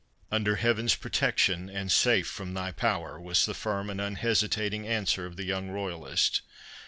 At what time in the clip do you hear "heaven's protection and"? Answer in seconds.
0.55-1.91